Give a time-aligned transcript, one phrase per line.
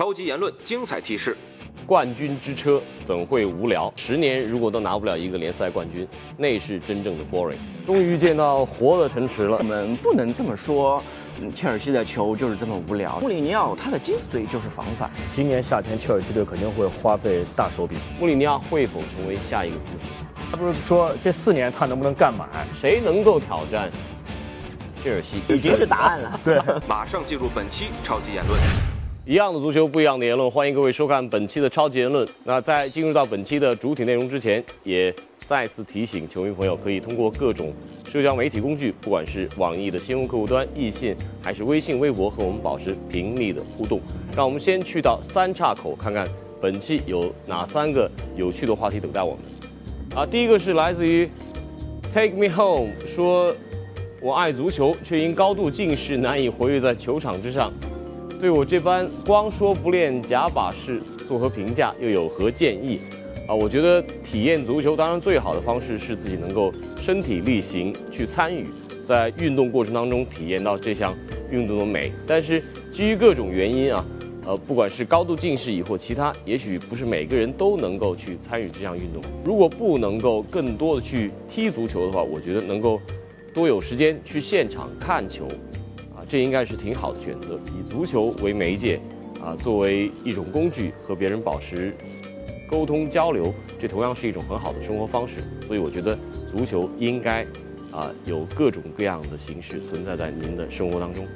[0.00, 1.36] 超级言论，精彩提示。
[1.84, 3.92] 冠军之车怎会无聊？
[3.96, 6.08] 十年如果都拿不了一个联赛冠军，
[6.38, 7.58] 那是真正的 boring。
[7.84, 9.58] 终于见到活的城池了。
[9.58, 11.02] 我们不能这么说，
[11.54, 13.20] 切尔西的球就是这么无聊。
[13.20, 15.10] 穆里尼奥他的精髓就是防反。
[15.34, 17.98] 今年夏天切尔西队肯定会花费大手笔。
[18.18, 20.06] 穆里尼奥会否成为下一个福斯？
[20.50, 22.48] 他不是说这四年他能不能干满？
[22.72, 23.90] 谁能够挑战
[25.02, 25.42] 切尔西？
[25.54, 26.40] 已经是答案了。
[26.42, 26.58] 对，
[26.88, 28.58] 马上进入本期超级言论。
[29.30, 32.26] 一样的足球，不一样的言论，欢迎各位收看本期的超级言论。
[32.42, 37.72] 那在进入到本期的主体内容之前，也再次提醒球迷朋友，可以通过各种
[38.04, 44.00] 社交媒体工具，不管是网易的新闻客户端、易信，还是微信、微博，和我们保持频密的互动。
[44.34, 46.26] 让我们先去到三岔口，看看
[46.60, 50.18] 本期有哪三个有趣的话题等待我们。
[50.18, 51.30] 啊，第一个是来自于
[52.12, 53.54] Take Me Home，说
[54.20, 57.72] 我爱足球，却因高度近视难以活跃在球场之上。
[58.40, 61.94] 对我这般光说不练假把式作何评价？
[62.00, 62.98] 又有何建议？
[63.46, 68.66] 啊，我觉得体验足球当然最好的方式是自己能够身体力行去参与，
[69.04, 71.14] 在运动过程当中体验到这项
[71.50, 72.10] 运动的美。
[72.26, 72.62] 但是
[72.94, 74.02] 基于各种原因啊，
[74.46, 79.20] 呃，不管是高度近视以或其他，也许不是每个人都能够去参与这项运动。
[79.44, 82.98] 如果不能够更多的去踢足球的话，我觉得能够
[83.54, 85.46] 多有时间去现场看球。
[86.30, 89.00] 这应该是挺好的选择，以足球为媒介，
[89.42, 91.92] 啊，作为一种工具和别人保持
[92.68, 95.42] 沟通交流，这同样是一种很好的生活方式。
[95.66, 96.16] 所以我觉得
[96.48, 97.42] 足球应该
[97.90, 101.26] 啊有各种各样的形式存在在您的生活当中。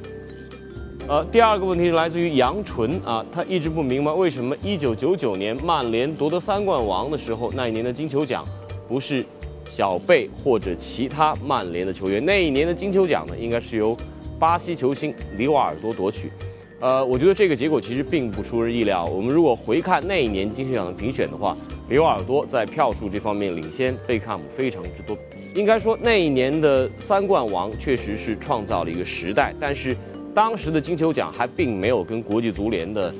[1.08, 8.44] 呃，第二个问题是来自于杨纯啊，他一直不明白为什么1999年曼联夺得三冠王的时候，那一年的金球奖
[8.88, 9.26] 不是
[9.68, 13.96] 小贝或者其他曼联的球员，那一年的金球奖呢，应该是由。
[14.38, 16.30] 巴西球星里瓦尔多夺取，
[16.80, 19.04] 呃，我觉得这个结果其实并不出人意料。
[19.04, 21.56] 我们如果回看那一年金球奖的评选的话，
[21.88, 25.16] 里瓦尔多在票数这方面领先贝克汉姆非常之多。
[25.54, 29.96] 应该说那一年的三冠王确实是创造了一个时代，但是
[30.34, 33.14] 当时的金球奖还并没有跟国际足联的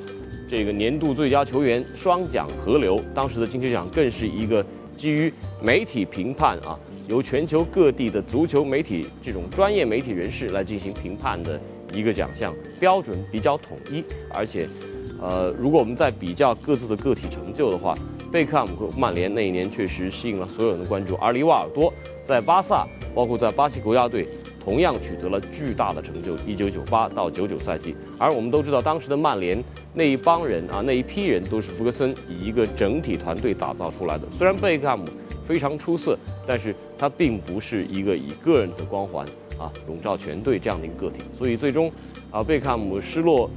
[0.51, 2.99] 这个年度最佳球员双奖合流。
[3.13, 4.63] 当时的金球奖更是一个
[4.95, 6.79] 基于媒体评判啊。
[7.07, 11.61] 由全球各地的足球媒体这种专业媒体人士来进行评判的
[11.93, 14.67] 一个奖项，标准比较统一，而且，
[15.21, 17.95] 呃，如果我们在比较各自的个体成就的话，
[18.31, 24.27] 贝克汉姆和曼联那一年确实吸引了所有人的关注，而里瓦尔多在巴萨，包括在巴西国家队，
[24.65, 26.35] 同样取得了巨大的成就。
[26.45, 34.23] 一九九八到九九赛季，而我们都知道，当时的曼联那一帮人啊，那一批人都是福格森以一个整体团队打造出来的。
[34.37, 35.05] 虽然贝克汉姆。
[35.47, 36.17] 非常出色，
[36.47, 39.23] 但是他并不是一个以个人的光环
[39.59, 41.87] 啊笼罩全队这样的一个个体，所以最终
[42.31, 43.47] 啊贝克汉姆失落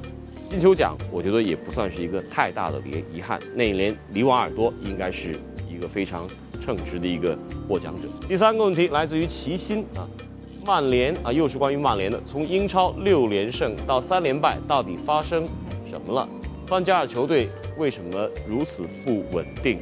[0.44, 3.40] 金球奖，我觉得也不算是一个太大的遗遗憾。
[3.54, 5.34] 那一年里瓦尔多应该是
[5.66, 6.28] 一个非常
[6.60, 7.34] 称职的一个
[7.66, 8.06] 获奖者。
[8.28, 10.04] 第三个问题来自于齐心啊，
[10.68, 15.48] 曼联啊又是关于曼联的，从英超六连胜到三连败，到底发生
[15.88, 16.28] 什么了？
[16.66, 17.48] 范加尔球队
[17.78, 19.78] 为什么如此不稳定？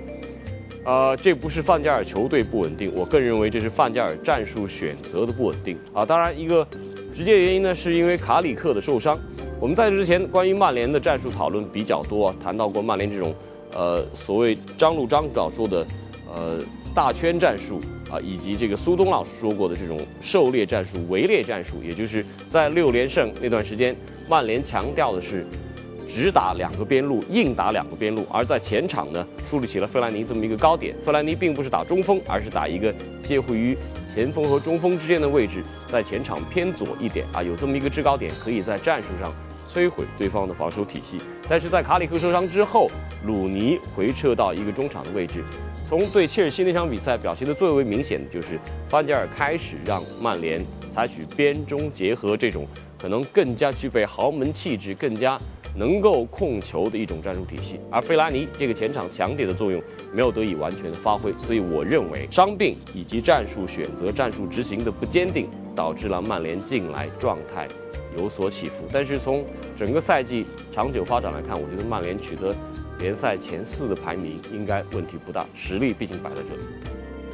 [0.85, 6.05] 呃，这不是范加尔球队不稳定，我更认为这是范加尔战术选择的不稳定啊。
[6.05, 6.65] 当然，一个
[7.17, 9.19] 直接原因呢，是因为卡里克的受伤。
[9.59, 13.35] 我们在这之前关于曼联的战术讨论比较多，谈到过曼联这种
[13.75, 15.85] 呃所谓张路张导说的
[16.37, 16.61] 呃
[16.95, 17.81] 大圈战术
[18.11, 23.97] 啊，以及这个苏东老师说过的这种狩猎战术、围猎战术，也就是在六连胜那段时间，
[24.29, 25.45] 曼联强调的是。
[26.09, 30.95] 只打两个边路，硬打两个边路，而在前场呢，树立起了费兰尼这么一个高点。
[31.05, 33.77] 费兰尼并不是打中锋，而是打一个介乎于
[34.15, 39.35] 前锋和中锋之间的位置，在前场偏左一点啊，有这么一个制高点，可以在战术上
[39.69, 41.19] 摧毁对方的防守体系。
[41.49, 42.89] 但是在卡里克受伤之后，
[43.27, 45.43] 鲁尼回撤到一个中场的位置。
[45.89, 50.61] 从对切尔西那场比赛表现的最为明显的就是，范加尔开始让曼联
[50.93, 52.67] 采取边中结合这种
[52.99, 55.39] 可能更加具备豪门气质、更加。
[55.79, 59.79] 能够控球的一种战术体系，而费拉尼这个前场强点的作用
[60.11, 67.69] 没有得以完全的发挥，所以我认为伤病以及战术选择、战术执行的不坚定，导致了曼联近来状态
[68.17, 68.87] 有所起伏。
[68.91, 69.45] 但是从
[69.77, 72.57] 整个赛季长久发展来看，我觉得曼联取得
[72.99, 76.63] 联赛前四的排名应该问题不大，实力毕竟摆在这里。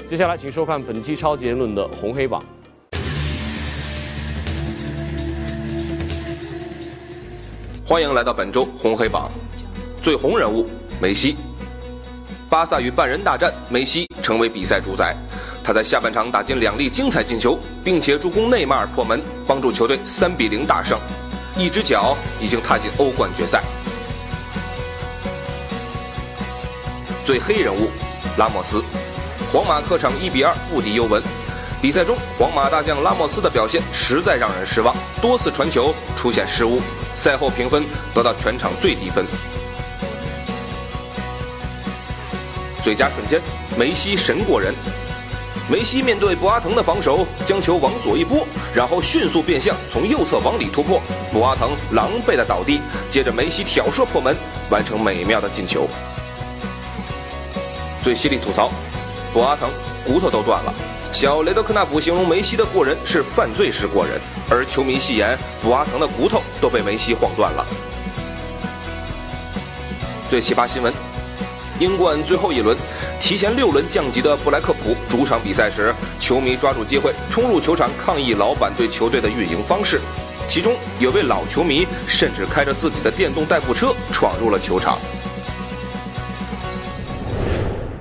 [0.09, 2.43] 接下来请收看本期超级言论的红黑榜。
[7.85, 9.31] 欢迎来到本周红黑榜，
[10.03, 10.69] 最红人物
[11.01, 11.37] 梅西。
[12.51, 15.17] 巴萨与半人大战，梅西成为比赛主宰。
[15.63, 20.99] 他在下半场打进两粒精彩进球，并且助攻内马尔破门，帮助球队三比零大胜。
[21.57, 23.63] 一只脚已经踏进欧冠决赛。
[27.25, 27.91] 最黑人物
[28.37, 28.83] 拉莫斯。
[29.53, 31.23] 皇马客场1比2不敌尤文。
[31.81, 36.81] 比赛中，皇马大将拉莫斯的表现实在让人失望，多次传球出现失误。
[37.15, 37.85] 赛后评分
[38.15, 39.27] 得到全场最低分。
[42.85, 43.41] 最佳瞬间，
[43.77, 44.75] 梅西神过人。
[45.69, 51.01] 梅西面对博阿滕的防守，将球往左一拨，然后迅速变向，从右侧往里突破。
[51.33, 54.37] 博阿滕狼狈的倒地，接着梅西挑射破门，
[54.71, 55.89] 完成美妙的进球。
[58.03, 58.71] 最犀利吐槽，
[59.33, 59.71] 博阿滕
[60.05, 60.75] 骨头都断了。
[61.13, 64.21] 小雷德克纳普形容梅西的过人是犯罪式过人，
[64.51, 67.67] 而球迷戏言博阿滕的骨头都被梅西晃断了。
[70.29, 70.93] 最奇葩新闻。
[71.79, 72.77] 英冠最后一轮，
[73.21, 80.01] 提前六轮降级的布莱克普主场比赛时，球迷抓住机会冲入球场抗议老板对球队的运营方式，
[80.49, 84.99] 其中有位老球迷甚至开着自己的电动代步车闯入了球场。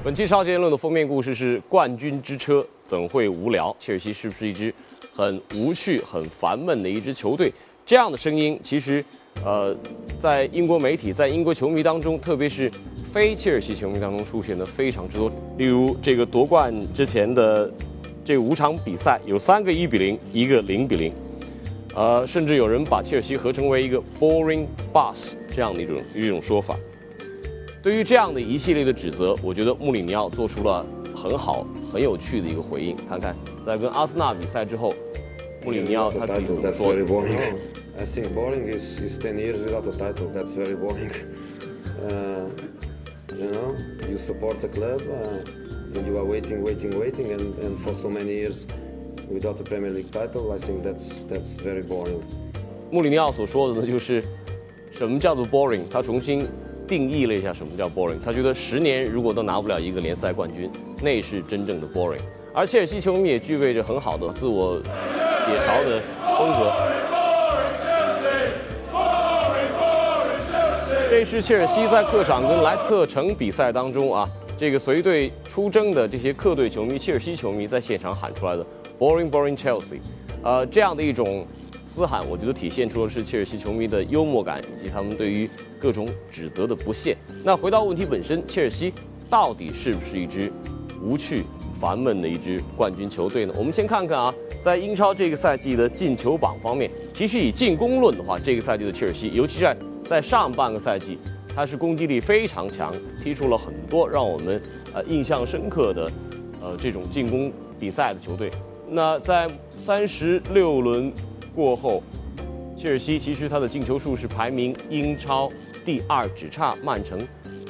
[0.04, 3.76] 本期超级言论的封面故事是“冠军之车怎会无聊？
[3.78, 4.74] 切尔西是不是一支
[5.14, 7.54] 很无趣、很烦闷的一支球队？”
[7.86, 9.06] 这样的声音其实，
[9.46, 9.78] 呃，
[10.20, 12.68] 在英国媒体、在英国球迷当中，特别是
[13.14, 15.32] 非切尔西球迷当中出现的非常之多。
[15.60, 17.72] 例如，这个夺冠之前的
[18.26, 21.14] 这五场比赛，有三个一比零，一个零比零。
[21.94, 26.76] 呃，甚至有人把切尔西合成为一个 boring bus 这样的一种一种说法。
[27.84, 30.86] 对于这样的一系列的指责，我觉得穆里尼奥做出了
[31.16, 32.96] 很好、很有趣的一个回应。
[33.10, 33.36] 看看，
[33.66, 34.94] 在跟阿森纳比赛之后，
[35.66, 37.02] 穆里尼奥他自己怎么说的。
[37.98, 40.28] I think boring is, is ten years without a title.
[40.34, 41.12] That's very boring.
[42.08, 42.50] Uh,
[43.36, 43.76] you know,
[44.10, 48.10] you support the club uh, and you are waiting, waiting, waiting, and, and for so
[48.10, 48.66] many years
[49.30, 50.52] without a Premier League title.
[50.52, 52.22] I think that's that's very boring.
[52.92, 54.24] 穆里尼奥所说的呢，就是
[54.94, 55.82] 什么叫做 boring？
[55.90, 56.48] 他重新
[56.92, 58.18] 定义了一下什么叫 boring。
[58.22, 60.70] 他觉得十年如果都拿不了一个联赛冠军，
[61.02, 62.20] 那是真正的 boring。
[62.54, 66.02] 而切尔西球迷也具备着很好的自我解嘲的
[66.38, 66.70] 风格。
[71.10, 74.28] 这是切尔西在客场跟莱斯特城比赛当中啊，
[74.58, 78.66] 这个随队出征的这些客队球迷、切尔西球迷在现场喊出来的
[79.00, 80.00] “boring boring Chelsea”，
[80.44, 81.48] 呃，这样的一种
[81.94, 87.18] 嘶喊，我觉得体现出的是切尔西球迷的幽默感以及他们对于各种指责的不屑。
[87.44, 88.94] 那回到问题本身，切尔西
[89.30, 90.50] 到底是不是一支
[91.04, 91.44] 无趣、
[91.82, 93.54] 烦闷的一支冠军球队呢？
[93.58, 94.34] 我们先看看啊，
[94.64, 101.18] 在英超这个赛季的进球榜方面，其实以进攻论的话，这个赛季的切尔西，尤其在在上半个赛季，
[101.54, 102.90] 他是攻击力非常强，
[103.22, 104.62] 踢出了很多让我们
[104.94, 106.10] 呃印象深刻的
[106.62, 108.50] 呃这种进攻比赛的球队。
[108.90, 109.46] 那在
[109.78, 111.12] 三十六轮
[111.56, 112.02] 过后，
[112.78, 115.50] 切尔西其实他的进球数是排名英超
[115.86, 117.20] 第二，只差曼城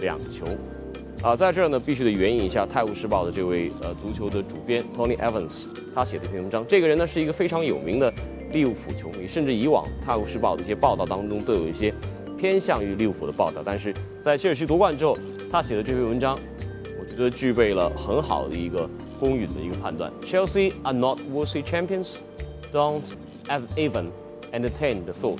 [0.01, 0.45] 两球。
[1.21, 6.65] 啊，在这儿呢必须得援引一下《泰晤士报》的这位呃足球的主编 Tony Evans，他写的一篇文章。
[6.67, 8.11] 这个人呢是一个非常有名的
[8.51, 11.93] 利物浦球迷，甚至以往《泰晤士报》的一些报道当中都有一些。
[12.39, 15.15] 偏向于利物浦的报道，但是在切尔西夺冠之后，
[15.51, 16.35] 他写的这篇文章，
[16.99, 18.89] 我觉得具备了很好的一个
[19.19, 20.11] 公允的一个判断。
[20.25, 22.15] Chelsea are not worthy champions.
[22.73, 23.03] Don't
[23.47, 24.11] Have even
[24.51, 25.39] entertain the thought.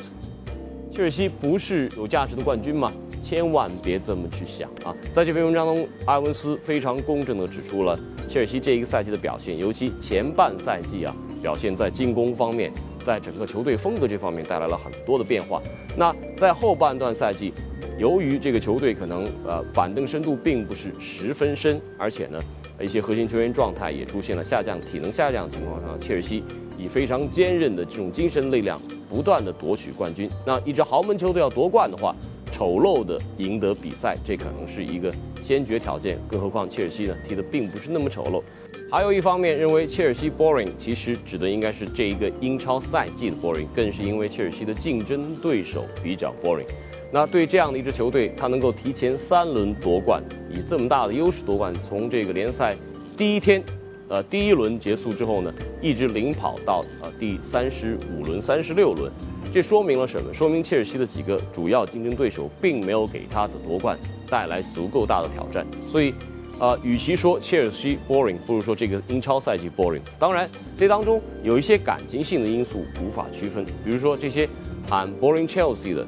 [0.91, 2.91] 切尔西不是有价值的冠军吗？
[3.23, 4.93] 千万别这么去想啊！
[5.13, 12.71] 在这篇文章中，埃文斯非常公正地指出了切尔西这一个赛季的表现，尤其前半赛季啊，表现在进攻方面。
[13.03, 15.59] 在整个球队风格这方面带来了很多的变化。
[15.97, 17.51] 那在后半段赛季，
[17.97, 22.39] 由于这个球队可能呃板凳深度并不是十分深，而且呢
[22.83, 26.43] 一些核心球员状态也出现了下降、体能下降的情况下，切尔西
[26.77, 30.29] 以非常坚韧的这种精神力量，不断的夺取冠军。
[30.45, 32.15] 那一支豪门球队要夺冠的话，
[32.51, 36.17] 丑陋的赢得比赛，这可能是一个先决条件。
[36.27, 38.41] 更何况切尔西呢踢的并不是那么丑陋。
[38.89, 46.67] 还有一方面认为切尔西 boring，其实指的应该是这一个英超赛季的 boring，更是因为切尔西的竞争对手比较 boring。
[47.11, 52.75] 那对这样的一支球队，他能够提前三轮夺冠，以这么大的优势夺冠，从这个联赛
[53.17, 53.61] 第一天，
[54.07, 59.11] 呃第一轮结束之后呢，一直领跑到呃第三十五轮、三十六轮，
[59.51, 60.33] 这说明了什么？
[60.33, 63.99] 说明切尔西的几个主要竞争对手并没有给他的夺冠
[64.29, 66.13] 带来足够大的挑战，所以。
[66.59, 70.01] 呃，与其说切尔西 boring，不如说这个英超赛季 boring。
[70.19, 74.47] 当然，这当中有一些感情性的因素无法区分，比如说这些
[74.87, 76.05] 喊 boring Chelsea 的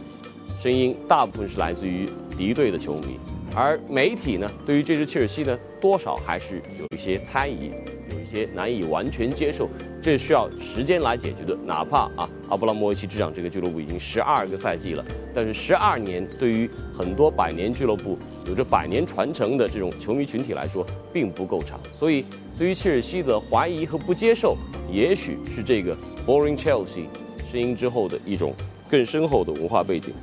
[0.64, 3.20] 声音，大部分是来自于敌对的球迷，
[3.54, 7.70] 而媒体呢，对于这支切尔西呢，多少还是有一些猜疑。
[8.10, 9.68] 有一些难以完全接受，
[10.02, 11.54] 这需要时间来解决的。
[11.66, 15.04] 哪怕啊，阿布拉莫维奇执掌这个俱乐部已经十二个赛季了，
[15.36, 18.18] 但是十二年对于很多百年俱乐部
[18.48, 21.78] 有着百年传承的这种球迷群体来说，并不够长。
[21.94, 22.24] 所以，
[22.58, 24.56] 对于切尔西的怀疑和不接受，
[24.90, 25.94] 也许是这个
[26.26, 27.08] Boring Chelsea
[27.52, 28.54] 声音之后的一种
[28.88, 30.14] 更深厚的文化背景。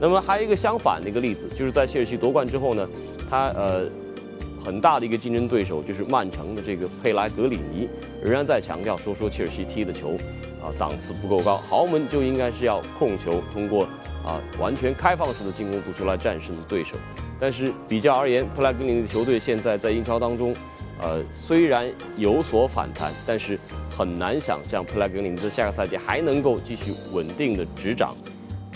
[0.00, 2.88] 那么还有一个相反的一个例子，就是在切尔西夺冠之后呢，
[3.30, 3.84] 他呃
[4.62, 7.88] 很大的一个竞争对手就是曼城的这个佩莱格里尼，
[8.22, 10.16] 仍然在强调说说切尔西踢的球
[10.62, 13.84] 啊档次不够高，豪门就应该是要控球，通过
[14.24, 16.96] 啊完全开放式的进攻足球来战胜对手。
[17.38, 20.54] 但是比较而言，佩莱格里尼的球队现在在英超当中，
[21.00, 21.86] 呃虽然
[22.16, 23.58] 有所反弹，但是
[23.90, 28.14] 很难想象佩莱格里尼在下个赛季还能够继续稳定的执掌。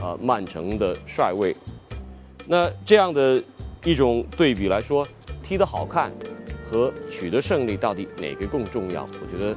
[0.01, 1.55] 啊，曼城的帅位，
[2.47, 3.43] 那这样的
[3.85, 5.07] 一种对比来说，
[5.43, 6.13] 踢得好看
[6.71, 9.03] 和取得胜利到底哪个更重要？
[9.05, 9.57] 我觉得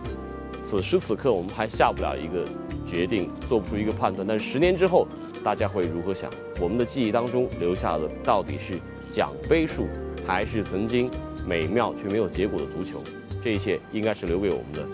[0.61, 2.43] 此时此刻我们还下不了一个
[2.87, 4.25] 决定，做不出一个判断。
[4.27, 5.07] 但是十年之后，
[5.43, 6.29] 大家会如何想？
[6.59, 8.79] 我们的记忆当中留下的到底是
[9.11, 9.87] 奖杯数，
[10.25, 11.09] 还是曾经
[11.47, 12.99] 美妙却没有结果的足球？
[13.43, 14.85] 这一切应该是留给我们的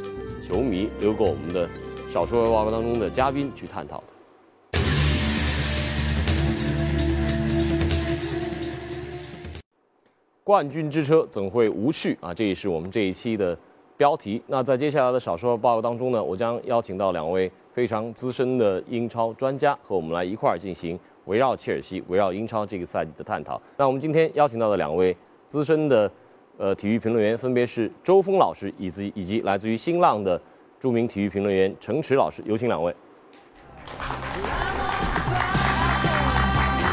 [0.41, 1.69] 球迷，留给我们的
[2.11, 4.16] 少数报告当中的嘉宾去探讨的。
[10.47, 12.33] 冠军之车怎会无趣啊？
[12.33, 13.55] 这也是我们这一期的
[13.97, 14.41] 标题。
[14.47, 23.61] 那在接下来的少说报告当中呢，我将邀请到两位非常资深的英超专家和我们来一块儿进行围绕切尔西、围绕英超这个赛季的探讨。
[23.75, 25.13] 那我们今天邀请到的两位
[25.49, 26.09] 资深的
[26.57, 30.41] 呃体育评论员分别是周峰老师以及以及来自于新浪的
[30.79, 32.95] 著名体育评论员程驰老师，有请两位。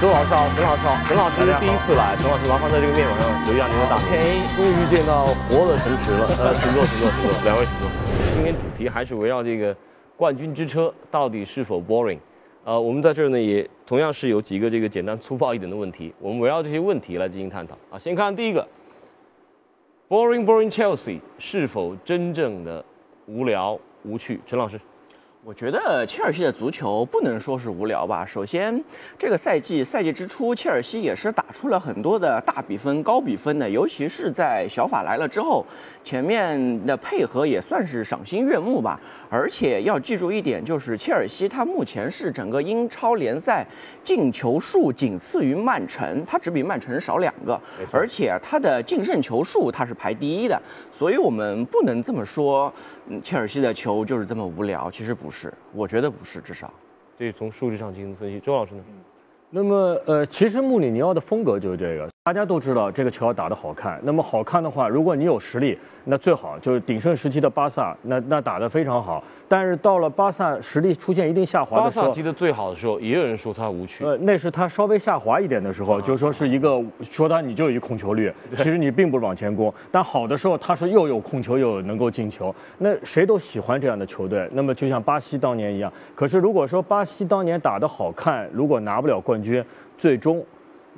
[0.01, 4.11] 周老师好，陈老师好，陈老师第一次来，陈老师麻烦在这个面板上留下您的大名。
[4.57, 7.89] 终于见到活的陈驰了， 呃，请坐，请坐，请坐，两位请坐。
[8.35, 9.75] 今天主题还是围绕这个
[10.17, 12.19] 冠军之车到底是否 boring？
[12.65, 17.75] 呃，我们在这儿呢也同样是有几个这个简单粗暴一点的问题，我们围绕这些问题来进行探讨。
[17.91, 18.67] 啊，先看第一个
[20.09, 22.85] ，boring boring Chelsea 是否真正的
[23.27, 24.41] 无聊无趣？
[24.45, 24.79] 陈老师。
[25.47, 28.25] 我觉得切尔西的足球不能说是无聊吧。
[28.25, 28.83] 首先，
[29.19, 35.63] 这个赛季赛季之初，切尔西也是打出了很多的大比分、高比分的，尤其是在小法来了之后，
[36.03, 38.99] 前面的配合也算是赏心悦目吧。
[39.29, 43.67] 而且要记住一点，就是切尔西他目前是整个英超联赛
[44.03, 47.61] 进球数仅次于曼城，他只比曼城少两个，
[47.93, 50.59] 而且他的净胜球数他是排第一的。
[50.91, 52.73] 所以我们不能这么说，
[53.23, 54.89] 切尔西的球就是这么无聊。
[54.91, 55.34] 其实不是，
[55.73, 56.73] 我觉得不是，至少，
[57.19, 58.39] 这从数据上进行分析。
[58.41, 58.85] 周老师呢？
[59.51, 62.14] 那么，呃，其实穆里尼奥的风格就是这个。
[62.27, 64.01] 大家都知道这个球要打得好看。
[64.03, 69.23] 那么好看的话，如果你有实力，那最好就是鼎盛时期的巴萨，那那打得非常好。
[69.47, 74.07] 但是到了巴萨实力出现一定下滑的时候，巴萨踢得最好的时候，也有人说他无趣。
[74.07, 79.71] 呃，那是他稍微下滑一点的时候，就说是一个说他你就有一控球率，其实你并不是往前攻。
[79.91, 82.55] 但好的时候，他是又有控球又能够进球。
[82.79, 84.49] 那谁都喜欢这样的球队。
[84.55, 85.93] 那么就像巴西当年一样。
[86.15, 89.63] 可是如果说巴西当年打得好看，如果拿不了冠军，
[89.99, 90.43] 最终。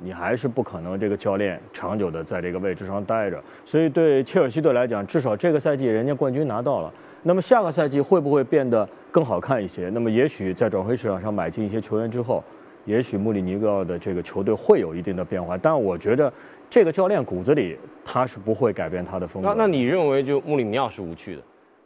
[0.01, 6.93] 你还是不可能这个教练长久的在这个位置上待着，所以对切尔西队来讲，至少这个赛季人家冠军拿到了。
[7.23, 9.89] 那么下个赛季会不会变得更好看一些？
[9.89, 12.43] 那么也许在转会市场上买进一些球员之后，
[12.85, 15.57] 也许穆里尼奥的这个球队会有一定的变化。
[15.57, 16.31] 但我觉得
[16.69, 19.49] 这个教练骨子里他是不会改变他的风格。
[19.49, 21.41] 那那你认为就穆里尼奥是无趣的？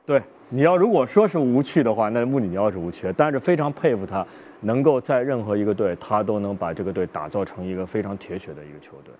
[0.06, 4.26] 对，你要如果说是无趣的话，那穆里尼奥是无趣，但是非常佩服他。
[4.62, 9.14] 能够在任何一个队，他都能把这个队打造成一个非常铁血的一个球队，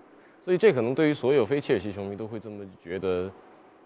[0.44, 3.30] 所以这可能对于所有非切尔西球迷都会这么觉得，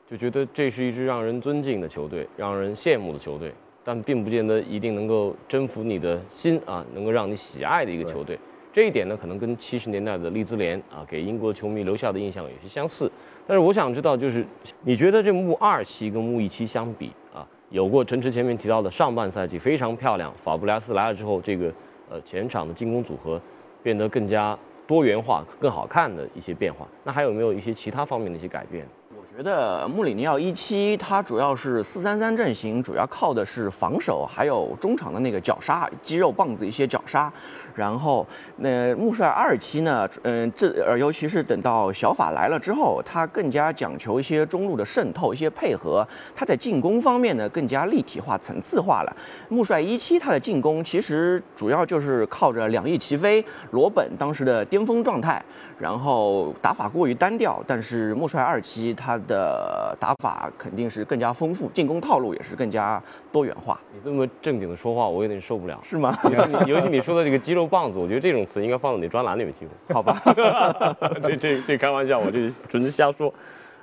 [0.08, 8.38] 就觉得这是一支让人尊敬的球队，让人羡慕的球队，但并不见得一定能够征服你的心啊，能够让你喜爱的一个球队。
[8.72, 13.10] 这一点呢，可能跟七十年代的利兹联啊给英国球迷留下的印象有些相似。
[13.46, 14.44] 但是我想知道，就是
[14.82, 17.25] 你觉得这穆二期跟穆一期相比啊？
[17.70, 21.73] 有过陈驰前面提到的上半赛季非常漂亮，法布莱斯来了之后，这个
[22.08, 23.40] 呃前场的进攻组合
[23.82, 24.56] 变得更加
[24.87, 26.87] 多元化、更好看的一些变化。
[27.02, 28.87] 那还有没有一些其他方面的一些改变？
[29.11, 37.30] 我觉得穆里尼奥一期他主要是四三三阵型，主要靠的是防守，还有中场的那个绞杀、肌肉棒子一些绞杀。
[37.76, 40.09] 然后，那穆帅二期呢？
[40.23, 46.06] 嗯，这呃，尤其是等到小法来了之后，他更加讲求一些中路的渗透、一些配合。
[46.35, 49.16] 他在进攻方面呢，更加立体化、层次化了。
[49.50, 55.42] 穆帅一期他的进攻其实主要就是靠着两翼齐飞，罗本当时的巅峰状态，
[55.78, 57.62] 然后打法过于单调。
[57.66, 65.78] 但是穆帅二期他的打法肯定是更加丰富，进攻套路也是更加多元化，你这么正经的说话，我有点受不了。
[65.83, 66.18] 是吗？
[66.25, 69.68] 尤其你尤其你说的这个肌肉棒子，我觉得这种词应该放到你专栏里面去。
[69.92, 70.20] 好吧，
[71.23, 73.32] 这这这开玩笑，我这纯是瞎说。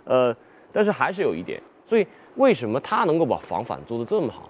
[0.05, 0.35] 呃，
[0.71, 4.49] 但是还是有一点，所以为什么他能够把防反做得这么好？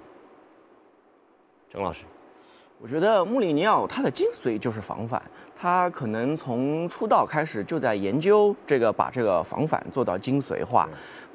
[1.72, 2.06] 郑老师，
[2.80, 5.22] 我觉得穆里尼奥他的精髓就是防反，
[5.64, 10.90] 他可能从出道开始就在研究这个把这个防反做到精髓化。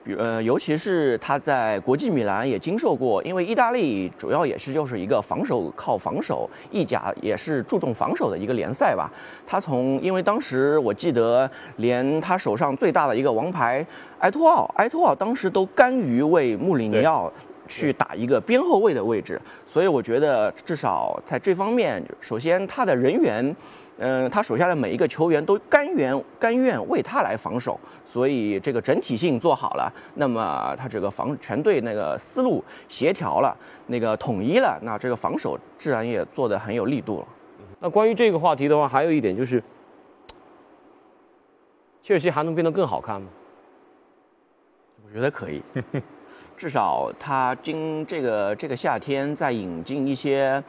[0.04, 9.10] 比呃，尤其是他在国际米兰也经受过，因为意大利主要也是就是一个防守靠防守，意甲也是注重防守的一个联赛吧。
[9.46, 13.84] 他从因为当时我记得，连他手上最大的一个王牌
[14.18, 17.32] 埃托奥，埃托奥当时都甘于为穆里尼奥。
[17.70, 23.54] 去打一个边后卫的位置，所以我觉得至少在这方面，首先他的人员，
[23.98, 33.56] 嗯，他手下的每一个球员都甘愿甘愿为他来防守，所以这个整体性做好了，那么他这个防全队那个思路协调了，
[33.88, 37.28] 那个统一了，那这个防守自然也做得很有力度了。
[37.80, 39.62] 那关于这个话题的话，还有一点就是，
[42.00, 43.28] 切尔西还能变得更好看吗？
[45.04, 45.62] 我觉得可以。
[46.56, 50.62] 至少他今这个这个夏天在引进一些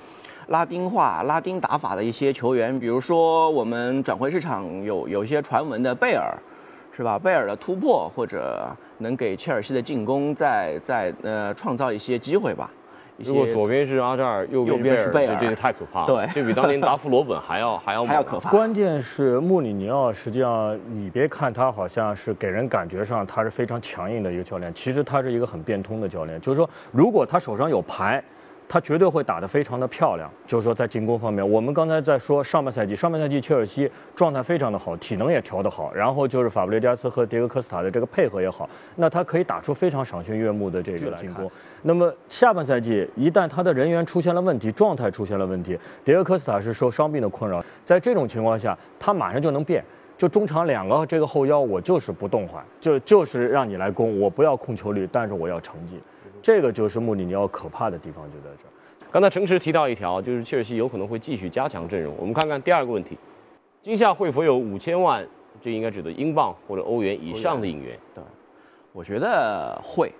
[0.49, 6.35] 拉丁化、拉丁打法的一些球员，比如说我们转会市场有有一些传闻的贝尔，
[6.91, 7.19] 是吧？
[7.19, 12.69] 贝尔的突破或者能给切尔西的进攻再再呃创造一些机会吧。
[13.17, 16.07] 如果左边是阿扎尔，右边是贝尔，这个太可怕了。
[16.07, 18.49] 对，这比当年达夫罗本还要 还要还要可怕。
[18.49, 26.41] 关键是穆里尼奥，实际上你别看他好像是给人感觉上他是非常强硬的一个教练，其实他是一个很变通的教练。
[26.41, 28.23] 就是说，如果他手上有牌。
[28.71, 41.49] 他绝对会打得非常的漂亮，就是说在进攻方面，我们刚才在说上半赛季，上半赛季切尔西状态非常的好，体能也调得好，然后就是法布雷加斯和迭戈科斯塔的这个配合也好，那他可以打出非常赏心悦目的这个进攻。
[41.81, 49.83] 那么下半赛季一旦他的人员出现了问题，状态出现了问题，迭戈科斯塔是受伤病的困扰，在这种情况下，他马上就能变，
[50.15, 55.99] 就中场两个这个后腰我就是不动换，就就是让你来攻，我不要控球率，但是我要成绩。
[56.41, 58.71] 这个就是穆里尼奥可怕的地方，就在这儿。
[59.11, 62.15] 刚才诚实提到一条，就是切尔西有可能会继续加强阵容。
[62.17, 63.17] 我们看看第二个问题：
[63.81, 65.25] 今夏会否有五千万？
[65.61, 67.97] 这应该指的英镑或者欧元以上的引援？
[68.15, 68.23] 对，
[68.93, 70.13] 我觉得会。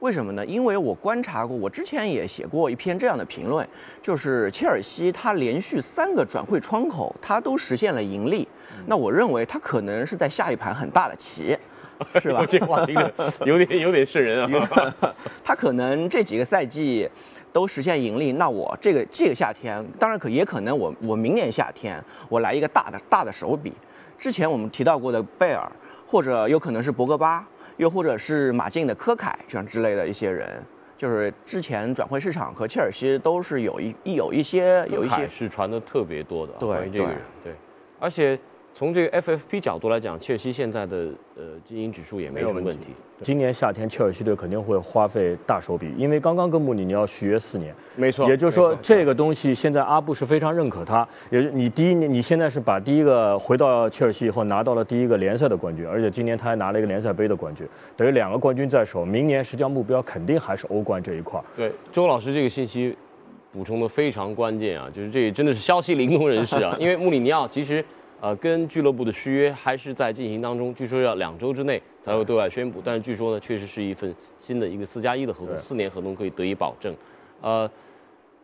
[0.00, 0.44] 为什么呢？
[0.44, 3.66] 因为我观察过，我之前也写过一篇这样的评论，
[4.02, 8.46] 就是切尔西它连续三个转会窗口，它都实现了盈利。
[8.86, 11.56] 那我认为它可能是在下一盘很大的棋。
[12.20, 12.44] 是吧？
[12.48, 13.12] 这话听着
[13.44, 14.94] 有点有点瘆人啊。
[15.44, 17.08] 他可能这几个赛季
[17.52, 23.72] 都实现盈利，那我这个这个夏天，当然可也可能我我明年夏天我来一个大的大的手笔。
[24.18, 25.70] 之前我们提到过的贝尔，
[26.06, 30.62] 或者有可能是博格巴，又或者是马竞的科凯这样之类的一些人，
[30.98, 36.52] 就是之前转会市场和切尔西都是有一有一些有一些是传的特别多的。
[36.58, 37.52] 对这个人，对，
[37.98, 38.38] 而且。
[38.76, 42.88] 从这个 FFP 角度来讲，切尔西现在的呃经营指数也没什么问题。
[43.22, 47.74] 今年夏天切尔西队肯定会花费大手笔，因为刚刚跟穆里尼奥续约四年。
[47.94, 48.28] 没错。
[48.28, 51.08] 也就是说，这个东西现在阿布是非常认可他。
[51.30, 59.06] 也你第一年，你现在是把第一个回到切尔西以后拿到了第一个联赛的冠军，而且今年他还拿了一个联赛杯的冠军，等于两个冠军在手。
[59.06, 61.42] 明年实际上目标肯定还是欧冠这一块。
[61.56, 62.94] 对，周老师这个信息
[63.50, 67.82] 补充的非常关键啊，就是这真的是消息灵通人士啊， 因为穆里尼奥其实。
[68.20, 72.80] 呃，跟俱乐部的续约还是在进行当中，据说要两周之内才会对外宣布。
[72.84, 76.94] 但是据说呢，确实是一份新的一个四加一的合同，四年合同可以得以保证。
[77.42, 77.70] 呃，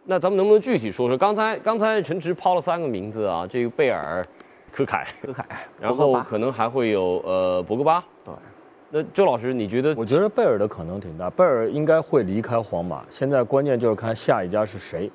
[0.05, 1.17] 那咱们能不能具体说说？
[1.17, 4.25] 刚才刚才陈池抛了三个名字啊，这个贝尔、
[4.71, 5.47] 科凯、科凯，
[5.81, 8.05] 然后可能还会有呃博格巴。
[8.25, 8.35] 对。
[8.95, 9.95] 那周老师，你觉得？
[9.97, 13.03] 我觉得贝尔的可能挺大，贝尔应该会离开皇马。
[13.09, 15.11] 现在关键就是看下一家是谁。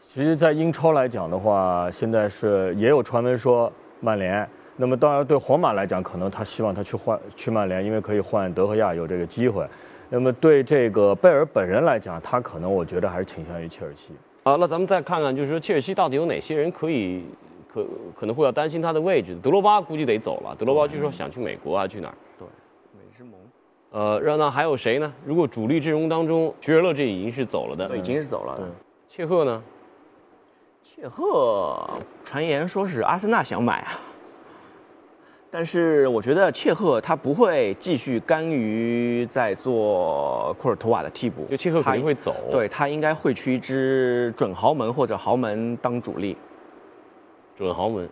[0.00, 4.48] 其实，在英超来讲的话，现在是也有传闻说曼联。
[4.74, 9.64] 那么，当然对皇马来讲，可能他希望他去换去曼联，因为可以换德赫亚，有这个机会。
[10.08, 14.14] 那么，对这个贝尔本人来讲，他可能我觉得还是倾向于切尔西。
[14.42, 17.22] 啊，那咱们再看看，就是说切尔西到底有哪些人可以
[17.72, 17.86] 可
[18.18, 19.36] 可能会要担心他的位置？
[19.42, 20.56] 德罗巴估计得走了。
[20.58, 22.14] 德罗巴据说想去美国啊，去哪儿？
[22.38, 22.48] 对，
[22.94, 23.34] 美之盟。
[23.90, 25.12] 呃，让那还有谁呢？
[25.24, 28.58] 如果主力阵容当中，徐尔勒这已经是走了的，已经是走了。
[29.06, 29.62] 切赫呢？
[31.00, 31.82] 切赫
[32.26, 33.92] 传言说是阿森纳想买啊，
[35.50, 46.36] 但是我觉得切赫他不会继续甘于在做库尔图瓦的替补，就切赫肯定会走，对他应该会去一支准豪门或者豪门当主力。
[47.56, 48.06] 准豪门，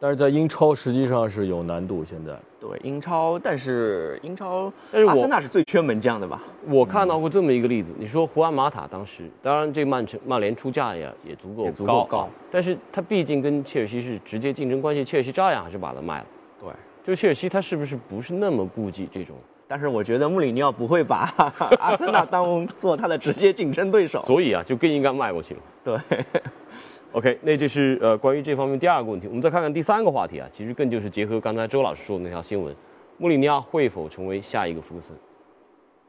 [0.00, 2.02] 但是在英超实际上是有难度。
[2.02, 6.40] 现在对英超，但是英超，但是阿森纳是最缺门将的吧？
[6.66, 16.26] 我看到过这么一个例子，你说胡安马塔当时，当然这曼城曼联出价也也足够也足够高啊但是他毕竟跟切尔西是直接竞争关系，切尔西照样还是把他卖了。
[16.60, 16.70] 对，
[17.04, 19.36] 就切尔西他是不是不是那么顾忌这种？
[19.66, 21.32] 但是我觉得穆里尼奥不会把
[21.80, 24.20] 阿森纳当做他的直接竞争对手。
[24.20, 25.60] 所以啊，就更应该卖过去了。
[25.82, 25.98] 对，
[27.12, 29.26] OK，那这是呃关于这方面第二个问题。
[29.26, 32.74] 我们再看看第三个话题啊，其实更就是结合刚才周老师说的那条新闻，
[33.18, 35.16] 穆里尼奥会否成为下一个福克森？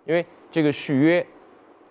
[0.06, 0.24] 因为
[0.56, 1.26] 这个续约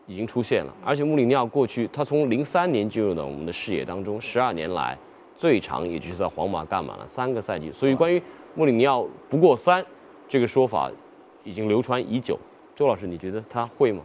[0.06, 4.96] 已经出现了，而且穆里尼奥过去他从零三年进入到我们的视野当中，十二年来
[5.36, 8.22] 最长也就是在皇马干满了三个赛季，所以关于
[8.54, 9.84] 穆里尼奥不过三
[10.26, 10.90] 这个说法
[11.42, 12.38] 已经流传已久。
[12.74, 14.00] 周老师，你觉得他会吗？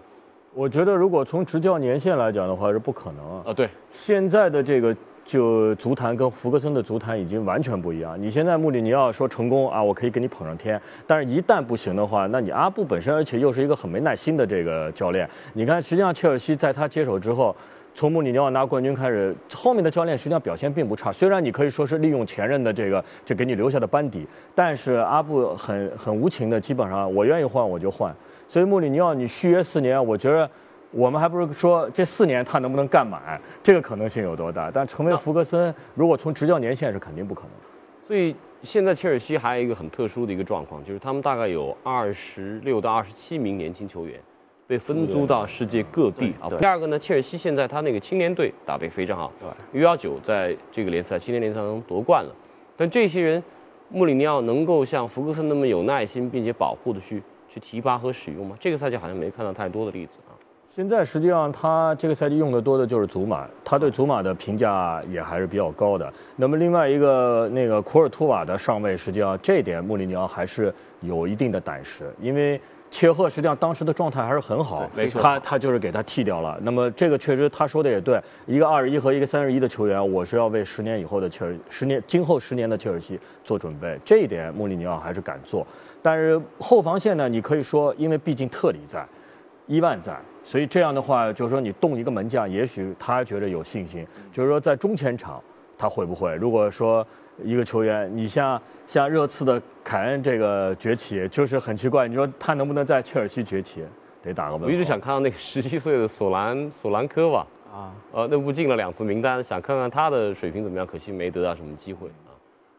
[0.54, 3.44] 我觉得，如果从执教年限来讲的话，是不可能啊。
[3.48, 4.94] 啊，对，现在的这个
[5.30, 8.20] 就足坛跟福格森的足坛已经完全不一样。
[8.20, 15.30] 你现在穆里尼奥说成功啊，我可以给你捧上天，但是一旦不行的话，那你阿布本身而且又是一个很没耐心的这个教练。
[15.54, 17.56] 你看，实际上切尔西在他接手之后。
[17.96, 21.12] 从穆里尼奥拿冠军开始，后面的教练实际上表现并不差。
[21.12, 28.16] 虽然你可以说是利用前任的这个就给你留下的班底，但是阿布很很无情的，基本上我愿意换我就换。
[28.48, 30.50] 所以穆里尼奥你续约四年，我觉得
[30.92, 34.72] 我们还不是说这四年他能不能干满，这个可能性有多大？
[34.72, 37.52] 但成为福格森，如果从执教年限是肯定不可能。
[38.08, 44.20] 所以现在切尔西还有一个很特殊的一个状况，就是他们大概有二十六到二十七名年轻球员
[44.66, 46.50] 被分租到世界各地啊。
[46.58, 49.32] 第二个呢，切尔西现在他那个青年队打得非常好
[49.74, 52.36] ，U 幺九在这个联赛青年联赛当中夺冠了。
[52.76, 53.44] 但这些人，
[53.90, 58.58] 穆里尼奥能够像福格森那么有耐心并且保护的去去提拔和使用吗？
[58.60, 60.29] 这个赛季好像没看到太多的例子啊。
[60.72, 66.14] 现在实际上他这个赛季用的多的就是祖马，他对祖马的评价也还是比较高的。
[66.36, 76.56] 那么另外一个那个库尔图瓦的上位，实际上这一点穆里尼奥还是有一定的胆识，因为切赫实际上当时的状态还是很好，没错他他就是给他剃掉了。
[76.62, 85.66] 那么这个确实他说的也对，一个二十一和一个三十一的球员，我是要为十年以后的切尔十年今后十年的切尔西做准备，这一点穆里尼奥还是敢做。
[86.00, 89.04] 但是后防线呢，你可以说，因为毕竟特里在。
[89.72, 94.04] 伊万在，所以这样的话，就是说你动一个门将，也许他觉得有信心。
[94.32, 95.40] 就是说在中前场，
[95.78, 96.34] 他会不会？
[96.34, 97.06] 如果说
[97.44, 102.08] 一个球员，你像像热刺的凯恩这个崛起，就是很奇怪。
[102.08, 103.84] 你说他能不能在切尔西崛起？
[104.24, 104.66] 得打个问号。
[104.66, 112.34] 我一直想看到那个十七岁的索兰索兰科吧，啊，呃，那不进了两次名单，想看看他的水平怎么样，可惜没得到什么机会啊。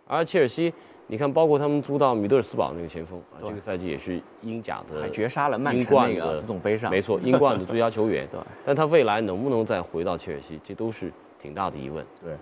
[0.09, 0.75] 而切尔西，
[1.11, 6.89] 你看，包括他们租到米德尔斯堡那个前锋啊，这个赛季也是英甲的还绝杀了曼英城那个冠的足总杯上。
[6.89, 8.25] 没错，英冠的最佳球员。
[8.31, 12.07] 对，但他未来能不能再回到切尔西，这都是挺大的疑问。
[12.23, 12.37] 对，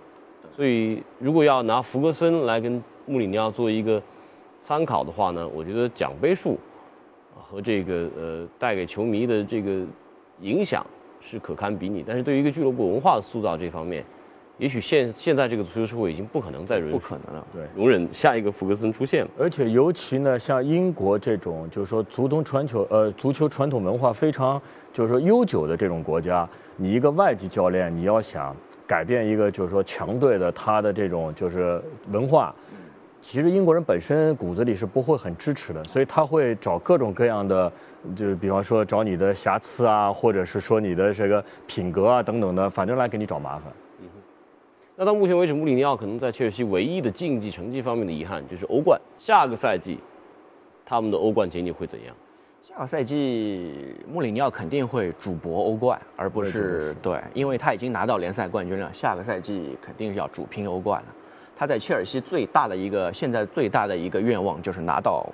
[0.51, 3.99] 所以如果要拿福格森来跟穆里尼奥做一个
[4.61, 6.55] 参考的话呢，我觉得奖杯数
[7.35, 9.83] 啊和这个呃带给球迷的这个
[10.41, 10.85] 影响
[11.19, 14.05] 是可堪比拟，但是对于一个俱乐部文化的塑造这方面，
[14.59, 17.47] 也许现现在这个足球社会已经不可能再容不可能了。
[17.53, 17.63] 对。
[17.75, 19.31] 容忍下一个福格森出现了。
[19.39, 32.53] 而且尤其呢，像英国这种就是说足统传球呃足球传统文化非常就是说悠久的这种国家，你一个外籍教练，你要想改变一个就是说强队的他的这种就是文化，
[33.21, 37.71] 其实英国人本身骨子里是不会很支持的，所以他会找各种各样的，
[38.13, 43.63] 就是比方说找你的瑕疵啊，或者是说你的这个品格啊等等的，反正来给你找麻烦。
[45.01, 48.99] 那到目前为止，穆里尼奥可能在切尔西唯一的竞技成绩方面的遗憾就是欧冠。
[49.17, 49.97] 下个赛季，
[50.85, 52.13] 他们的欧冠经历会怎样？
[52.61, 61.07] 下个赛季穆里尼奥肯定会主博欧冠，而不是对，因为他已经拿到联赛冠军了，下个赛季肯定是要主拼欧冠了。
[61.55, 65.25] 他在切尔西最大的一个现在最大的一个愿望就是拿到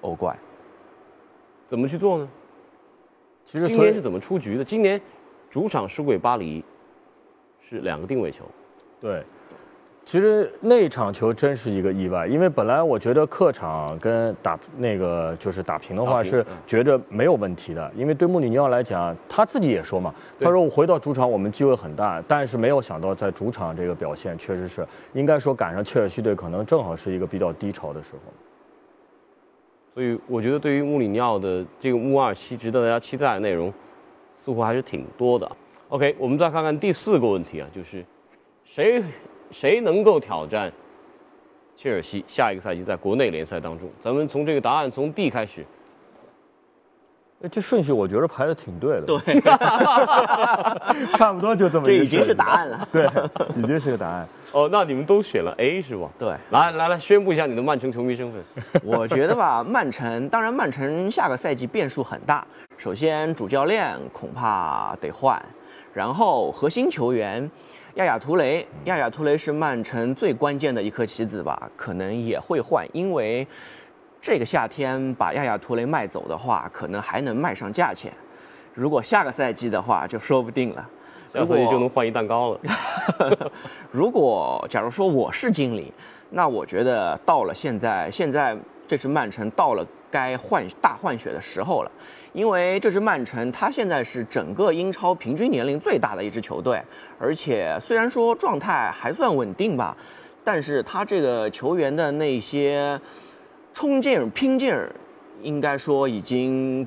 [0.00, 0.36] 欧冠。
[1.64, 2.28] 怎么去做呢？
[3.44, 4.64] 其实今年是怎么出局的？
[4.64, 5.00] 今年
[5.48, 6.64] 主场输给巴黎，
[7.60, 8.44] 是两个定位球。
[9.02, 9.20] 对，
[10.04, 28.32] 其实那场球真是一个意外，因为本来我觉得客场跟打那个就是打平的话是觉着没有问题的，因为对穆里尼奥来讲，他自己也说嘛，他说我回到主场我们机会很大，但是没有想到在主场这个表现确实是应该说赶上切尔西队可能正好是一个比较低潮的时候。
[29.94, 33.74] 所以我觉得对于穆里尼奥的这个穆二西，值得大家期待的内容，
[34.36, 35.50] 似乎还是挺多的。
[35.88, 38.02] OK，我们再看看第四个问题啊，就是
[38.74, 39.04] 谁
[39.50, 40.72] 谁能够挑战
[41.76, 43.86] 切尔西下一个赛季在国内联赛当中？
[44.02, 45.62] 咱们从这个答案从 D 开始。
[47.42, 49.40] 哎这顺序我觉得排的挺对的，对，
[51.18, 52.88] 差不多就这么一个这已经是答案了。
[52.90, 53.06] 对，
[53.56, 54.26] 已经是个答案。
[54.52, 56.08] 哦，那你们都选了 A 是吧？
[56.18, 58.42] 对，来来来，宣布一下你的曼城球迷身份。
[58.82, 62.46] 我觉得吧，曼城当然曼城下个赛季变数很大。
[62.78, 65.44] 首先，主教练恐怕得换，
[65.92, 67.50] 然后核心球员
[67.94, 73.46] 亚亚图雷，亚亚图雷是曼城最关键的一颗棋子吧，可能也会换，因为
[74.20, 78.12] 这个夏天把亚亚图雷卖走的话，可能还能卖上价钱。
[78.72, 80.88] 如果下个赛季的话，就说不定了。
[81.28, 83.50] 下赛季就能换一蛋糕了。
[83.90, 85.92] 如果假如说我是经理，
[86.30, 91.90] 那我觉得到了现在，现在这是曼城到了该换大换血的时候了，
[92.32, 96.82] 因为这支曼城它现在是整个英超平均年龄最大的一支球队，
[97.18, 99.96] 而且虽然说状态还算稳定吧，
[100.42, 102.98] 但是他这个球员的那些
[103.74, 104.90] 冲劲儿、拼劲儿，
[105.42, 106.86] 应该说已经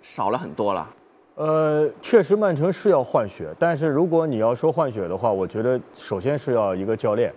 [0.00, 0.88] 少了很多了。
[1.34, 7.32] 呃，确实曼城是要换血，但是如果你要说换血的话，我觉得首先是要一个教练，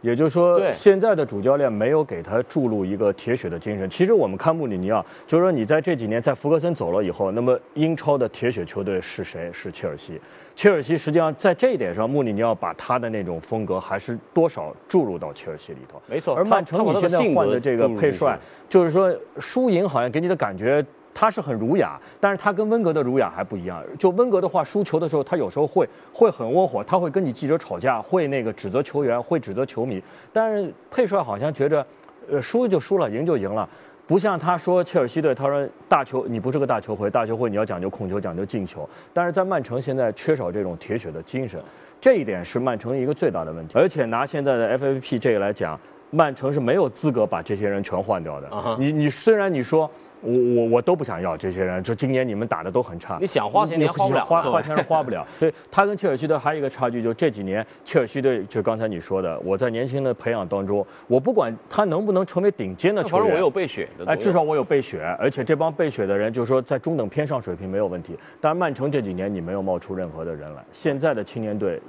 [0.00, 3.88] 也就是说现在的主教练没有给他注入一个铁血的精神。
[3.90, 9.50] 其实我们看穆里尼奥，就是说你在这几年在福格森走了以后，那么英超的铁血球队是谁？
[9.52, 10.20] 是切尔西。
[10.54, 16.00] 切尔西实际上在这一点上，穆里尼奥把他的那种风格还是多少注入到切尔西里头。
[16.06, 20.84] 没错而曼城你现在换的这个配帅，就是说输赢好像给你的感觉。
[21.20, 23.82] 他是很儒雅，但是他跟温格的儒雅还不一样。
[23.98, 30.00] 就温格的话，输球的时候，他有时候会会很窝火，他会跟你记者吵架，会那个指责球员，会指责球迷。
[30.32, 31.84] 但是佩帅好像觉着，
[32.30, 33.68] 呃，输就输了，赢就赢了，
[34.06, 38.88] 不像他说切尔西队，他说大球你不是个大球会，大球会你要讲究控球，讲究进球。
[39.12, 41.60] 但是在曼城现在缺少这种铁血的精神，
[42.00, 43.76] 这一点是曼城一个最大的问题。
[43.76, 45.76] 而且拿现在的 FFP 这个来讲，
[46.10, 48.48] 曼城是没有资格把这些人全换掉的。
[48.78, 49.90] 你你虽然你说。
[50.20, 53.18] 我我我都不想要这些人，就今年你们打的都很差。
[53.20, 55.26] 你想花钱你花不了花花钱是花不了。
[55.38, 68.18] 对他跟切尔西队还有一个差距，就这几年切尔西队就刚才你说的，我在年轻的培养当中，我不管他能不能成为顶尖的球员，反正我有备选的，哎，至少我有备选，而且这帮备选的人，就是说在中等偏上水平没有问题。
[68.40, 71.80] 但是曼城这几年你没有冒出任何的人来，现在的青年队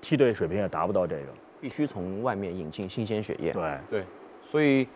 [0.00, 1.22] 梯队水平也达不到这个。
[1.60, 3.52] 必须从外面引进新鲜血液。
[3.52, 4.04] 对，对，
[4.48, 4.86] 所以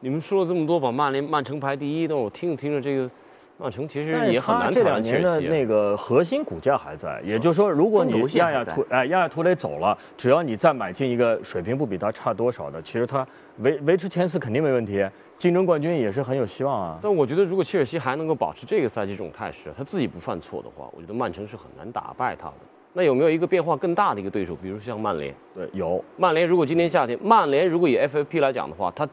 [0.00, 3.10] 你们说了这么多，把曼联曼城排第一，但我听着听着这个
[3.58, 5.40] 曼城其实也很难这两年的。
[5.40, 13.26] 那个核心骨架还在，也就是说，如果你亚亚图哎亚亚图雷走了，只要你再买进一个水平不比他差多少的，其实他
[13.58, 15.04] 维维持前四肯定没问题，
[15.38, 16.98] 竞争冠军也是很有希望啊。
[17.02, 22.54] 但我觉得，如果切尔西还能够保持这个赛季这种态势，他自己不犯错的话，我觉得曼城是很难打败他的。
[22.92, 25.34] 那有没有一个变化更大的一个对手，比如像曼联？
[25.54, 29.06] 对，有曼联如果今年夏天，曼联如果以 FFP 来讲的话，他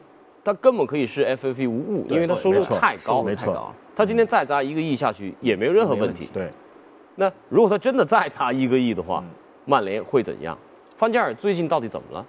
[0.44, 3.74] 他根本可以是 FFP 无误，因为他收入太高了，没错太高了。
[3.96, 6.28] 他今天再砸一个亿下去也没有任何问题。
[6.32, 6.50] 对，
[7.14, 9.30] 那如果他真的再砸一个亿的话，嗯
[9.64, 10.58] 曼联会怎样？
[10.94, 12.26] 范加尔最近到底怎么了？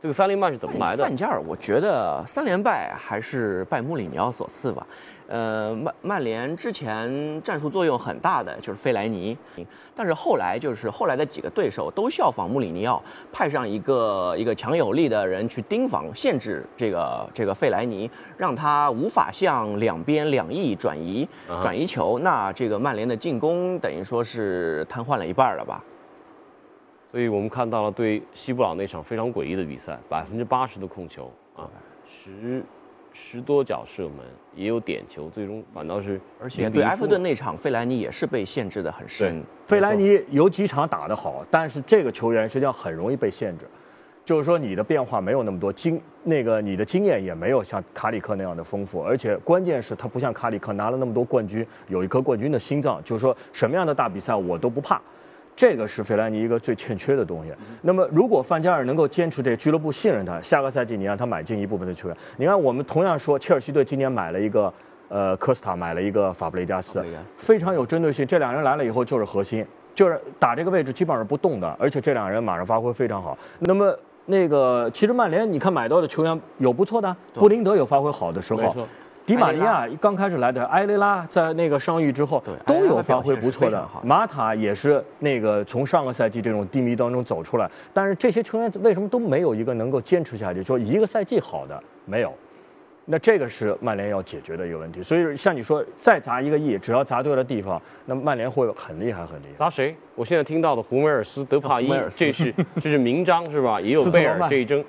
[0.00, 1.02] 这个三连败是怎么来的？
[1.02, 4.86] 范加尔，我觉得三连败还是拜穆里尼奥所赐吧。
[5.28, 9.36] 呃，曼曼联之前战术作用很大的就是费莱尼，
[9.94, 22.18] 但是后来就是后来的几个对手都效仿穆里尼奥，派上一个一个强有力的人去盯防，限制这个这个费莱尼，让他无法向两边两翼转移啊转移球。
[22.20, 25.82] 那这个曼联的进攻等于说是瘫痪了一半了吧？
[27.10, 31.66] 所以我们看到了对西布朗那场非常诡异的比赛，百分之八十的控球啊，
[32.04, 32.62] 十
[33.18, 34.18] 十多脚射门，
[34.54, 39.42] 也有点球，最终反倒是而且对0比1埃弗顿那场，费莱尼也是被限制的很深。
[39.66, 43.64] 费莱尼有几场打得好，但是这个球员实际上很容易被限制，
[44.22, 55.00] 就是说你的变化没有那么多经，那个你的经验也没有像卡里克那样的丰富，而且关键是他不像卡里克拿了那么多冠军，有一颗冠军的心脏，就是说什么样的大比赛我都不怕。
[55.56, 57.50] 这个是费莱尼一个最欠缺的东西。
[57.80, 64.72] 那么，如果范加尔能够坚持这个俱乐部信任他，下个赛季你让他买进一部分的球员，你看我们同样说，切尔西队今年买了一个
[65.08, 67.02] 呃科斯塔，买了一个法布雷加斯
[67.38, 68.26] 非常有针对性。
[68.26, 69.64] 这两人来了以后就是核心，
[69.94, 73.36] 就是打这个位置基本上是不动的，而且这两人马上发挥非常好。
[73.60, 78.86] 那么那个其实曼联你看买到的球员有不错的，布林德有发挥好的时候。
[79.26, 92.32] 迪马利亚刚开始来的，埃雷拉在那个伤愈之后都有发挥不错的马塔也是那个从上个赛季这种低迷当中走出来，但是这些球员为什么都没有一个能够坚持下去，说一个赛季好的没有？
[93.08, 95.00] 那这个是曼联要解决的一个问题。
[95.00, 99.54] 所以像你说，再砸一个亿，只要砸对了地方，那曼联会很厉害很厉害。
[99.54, 99.96] 砸谁？
[100.16, 103.80] 我现在听到的胡梅尔斯、德帕伊尔，这是这是名章是吧？
[103.80, 104.84] 也有贝尔这一争。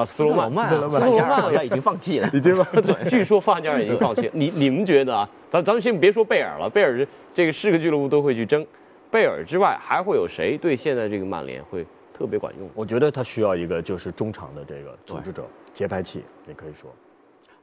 [0.00, 2.30] 啊，斯洛曼，斯洛范加尔好像已经放弃了。
[2.32, 4.30] 已经 对，据说范加尔已经放弃了。
[4.32, 5.28] 你你们觉得啊？
[5.50, 8.66] 咱咱们先别说贝尔了，贝尔这个是个俱乐部都会去争。
[9.10, 11.84] 贝尔之外，还会有谁对现在这个曼联会
[12.16, 12.68] 特别管用？
[12.74, 16.90] 我觉得他需要一个就是中场的这个组织者、节拍器，也可以说。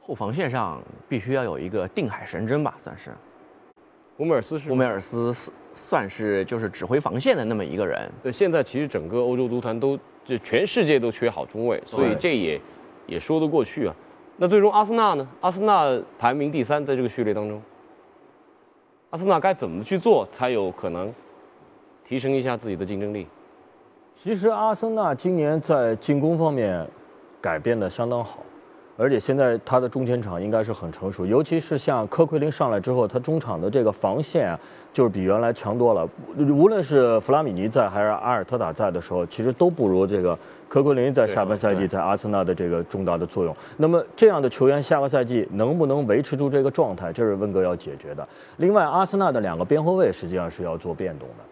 [0.00, 3.10] 后防线上必须要有一个定海神针吧，算是。
[4.18, 5.32] 胡梅尔斯是乌梅尔斯
[5.72, 8.10] 算是就是指挥防线的那么一个人。
[8.20, 12.60] 对，现在其实整个欧洲足坛都就全世界都缺好中卫，所以这也
[13.06, 13.94] 也说得过去啊。
[14.36, 15.28] 那最终阿森纳呢？
[15.40, 17.62] 阿森纳排名第三，在这个序列当中，
[19.10, 21.14] 阿森纳该怎么去做才有可能
[22.04, 23.28] 提升一下自己的竞争力？
[24.12, 26.84] 其实阿森纳今年在进攻方面
[27.40, 28.40] 改变的相当好。
[29.00, 34.58] 而且现在他的中前场应该是很成熟，尤其是像科奎林上来之后，他中场的这个防线啊，
[34.92, 36.06] 就是比原来强多了。
[36.36, 40.36] 无论是弗拉米尼在还是阿尔特塔在的时候，其实都不如这个
[40.68, 43.54] 科奎林在下半赛季在阿森纳的这个重大的作用。
[43.76, 48.26] 那么这样的球员下个赛季能不能维持住这个状态，这是温格要解决的。
[48.56, 51.44] 另外，阿森纳的两个边后卫实际上是要做变动的，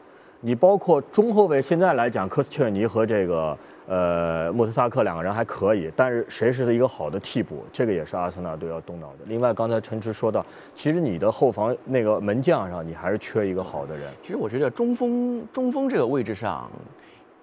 [0.47, 3.59] 你包括中后卫，现在来讲，科斯切尔尼和这个。
[3.89, 9.19] 呃，穆特萨克两个人还可以，但是谁是一个好的替补，这个也是阿森纳队要动脑的。
[9.27, 14.13] 另外，刚才陈驰说到，其实你的后防那个门将上，你还是缺一个好的人。
[14.23, 16.69] 其实我觉得中锋中锋这个位置上，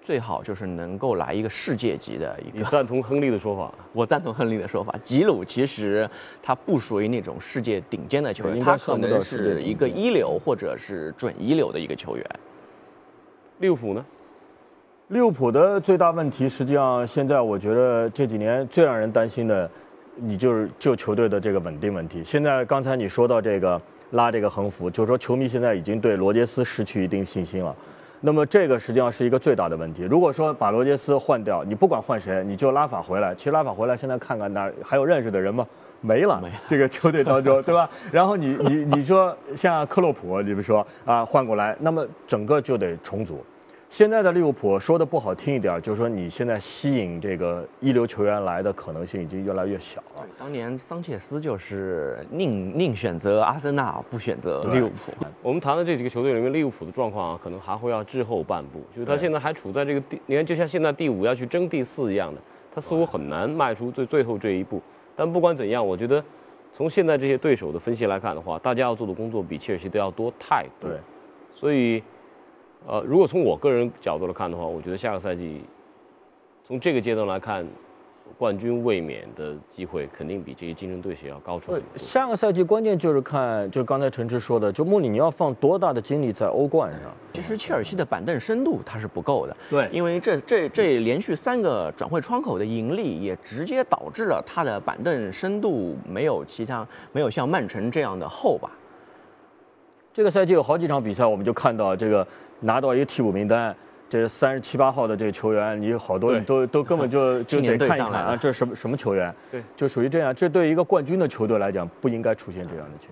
[0.02, 2.58] 最好就是能够来一个世界级的一个。
[2.58, 3.72] 你赞同亨利的说法？
[3.94, 4.94] 我赞同亨利的说法。
[5.02, 6.06] 吉鲁其实
[6.42, 12.26] 他不属于那种世界顶尖的球员，他可能是一个一流或者是准一流的一个球员。
[13.58, 14.04] 利物浦呢？
[15.08, 19.70] 利物浦的最大问题，实际上现在我觉得这几年最让人担心的，
[20.16, 22.24] 你就是就球队的这个稳定问题。
[22.24, 23.80] 现在刚才你说到这个
[24.12, 27.74] 拉这个横幅，就是说球迷现在已经对罗杰斯失去一定信心了。
[28.26, 30.02] 那么这个实际上是一个最大的问题。
[30.04, 33.34] 如果说把罗杰斯换掉，你不管换谁，你就拉法回来。
[33.34, 35.66] 其实拉法回来，现在看看哪还有认识的人吗？
[36.00, 37.86] 没了，这个球队当中，对吧？
[38.10, 43.44] 然后你你你说像克洛普，你比如说啊换过来，那么整个就得重组。
[43.90, 50.26] 现在的利物浦说的不好听一点，就是说你现在吸引这个一流球员来的可能性已经越来越小了。
[50.36, 55.12] 当年桑切斯就是宁宁选择阿森纳，不选择利物浦。
[55.40, 62.40] 我们谈的这几个球队里面，利物浦的状况啊，可能还会要滞后半步，就是他现在还处在这个第，你看就像现在第五要去争第四一样的，
[62.74, 64.82] 他似乎很难迈出最最后这一步。
[65.14, 66.24] 但不管怎样，我觉得
[66.76, 70.90] 从现在这些对手的分析来看的话，大家要做的工作比切尔西都要多太多。
[70.90, 70.98] 对，
[71.54, 72.02] 所以。
[72.86, 75.62] 呃，如果从我个人角度来看的话，我觉得下个赛季，
[76.66, 77.66] 从这个阶段来看，
[78.36, 81.88] 冠军卫冕的机会肯定比这些竞争对手要高出很多。
[81.96, 87.10] 下个赛季关键就是看，就刚才陈志说的，就穆里尼奥放多大的精力在欧冠上。
[87.32, 98.70] 其实切尔西的板凳深度它是不够的，对，因为这这这连续三个转会窗口的盈利，也直接导致了他的板凳深度没有其他没有像曼城这样的厚吧。
[100.12, 102.26] 这个赛季有好几场比赛，我们就看到这个。
[102.64, 103.76] 拿到一个替补名单，
[104.08, 109.34] 这三十七八号的这个球员，你好多你都都根本就就得看一看啊，这什么什么球员？
[109.50, 110.34] 对，就属于这样。
[110.34, 113.10] 这对一个冠军的球队来讲，不应该出现这样的情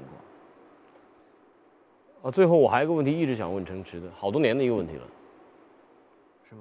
[2.22, 2.30] 况。
[2.30, 5.02] 啊，最后我还有一个问题一直想问陈池的，好多年的一个问题了。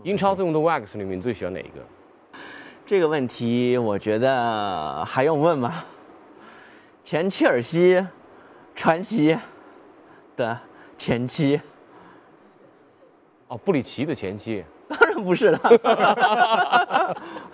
[0.03, 2.39] 英超用的 wax 里面，你最喜欢哪一个？
[2.85, 5.85] 这个问题我觉得还用问吗？
[7.05, 8.05] 前切尔西
[8.75, 9.37] 传奇
[10.35, 10.59] 的
[10.97, 11.61] 前妻。
[13.51, 15.59] 哦，布里奇的前妻， 当然不是了。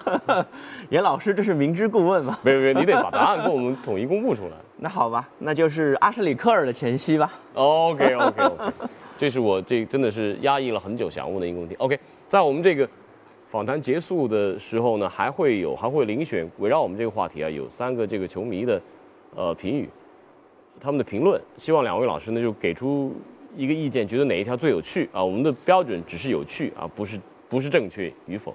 [0.90, 2.38] 严老师，这是明知故问吗？
[2.44, 4.52] 没有没有，你得把答案给我们统一公布出来。
[4.78, 7.34] 那好吧，那就是阿什里科尔的前妻吧。
[7.56, 8.72] OK OK OK，
[9.18, 11.74] 这是我这真的是压抑了很久想问的一个问题。
[11.80, 12.88] OK，在我们这个
[13.48, 18.80] 访谈结束的时候呢，还会有还会遴选围绕我们这个话题啊，有三个这个球迷的
[19.36, 19.90] 呃评语，
[20.80, 23.16] 他们的评论，希望两位老师呢就给出。
[23.58, 25.24] 一个意见，觉得哪一条最有趣啊？
[25.24, 28.54] 我们的标准只是有趣啊，不是不是正确与否。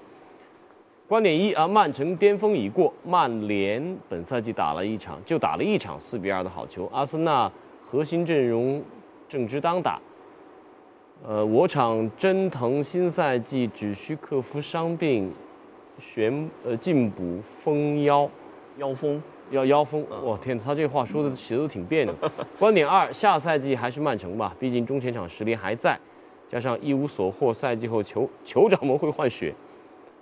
[1.09, 7.51] 观点一啊，曼城巅峰已过，曼联本赛季打了一场就打了一场四比二的好球，阿森纳
[7.85, 8.81] 核心阵容
[9.27, 9.99] 正值当打。
[11.25, 15.29] 呃，我场真疼，新赛季只需克服伤病，
[15.99, 18.29] 旋呃进补封腰
[18.77, 19.21] 腰封。
[19.53, 22.13] 要腰封，我天，他这话说的写的都挺别扭。
[22.57, 25.97] 观点二，下赛季还是曼城吧，毕竟中前场实力还在，
[26.49, 29.53] 加上一无所获，赛季后酋酋长们会换血，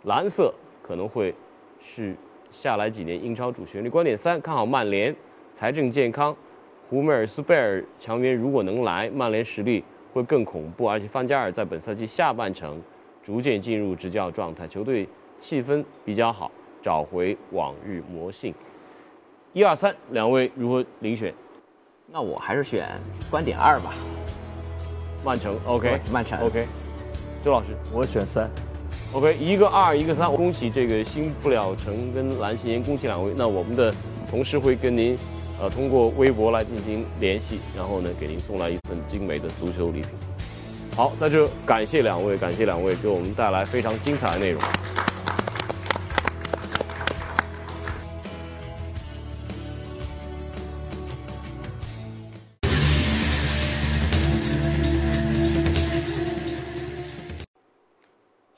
[0.03, 0.53] 蓝色
[0.83, 1.33] 可能会
[1.79, 2.13] 是
[2.51, 3.89] 下来几年英超主旋律。
[3.89, 5.15] 观点三，看好曼联，
[5.53, 6.35] 财政健康，
[6.89, 12.81] 胡梅尔斯贝尔强援如果能来，曼联实力会更恐怖，而且范加尔在本赛季下半程
[13.23, 15.07] 逐渐进入执教状态，球队
[15.39, 16.51] 气氛比较好。
[16.83, 18.51] 找回往日魔性。
[19.53, 21.33] 一二三，两位如何遴选？
[22.07, 22.87] 那我还是选
[23.29, 23.93] 观点二吧。
[25.25, 26.65] 曼城，OK，曼城，OK。
[27.43, 28.49] 周老师，我选三。
[29.11, 33.33] OK，一个二，一个三，恭喜这个新不了城跟蓝心妍，恭喜两位。
[33.35, 33.93] 那我们的
[34.29, 35.17] 同事会跟您，
[35.59, 40.11] 呃，通过微博来进行联系，然后呢，给您送来一份精美的足球礼品。
[40.95, 44.61] 好，在这感谢两位，感谢两位给我们带来非常精彩的内容。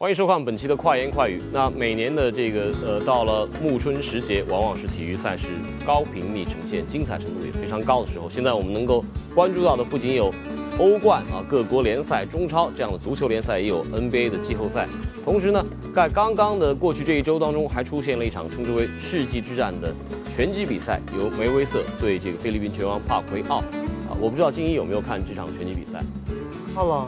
[0.03, 1.41] 欢迎收看本期的快言快语。
[1.53, 5.47] 那每年的这个呃，到了暮春时节，往往是体育赛事
[5.85, 8.29] 高频率呈现、精彩程度也非常高的时候。
[8.29, 9.01] 现在我们能够
[9.33, 10.29] 关注到的不仅有
[10.77, 14.89] 欧冠啊、各国联赛、中超这样的足球联赛，也有 NBA 的季后赛。
[15.23, 19.95] 同时呢，在刚刚的过去这一周当中，还出现了一场称之为世纪之战的
[20.29, 23.59] 拳击比赛，由梅威瑟对这个菲律宾拳王帕奎奥。
[23.59, 26.03] 啊，我不知道静一有没有看这场拳击比赛？
[26.75, 27.07] 看了，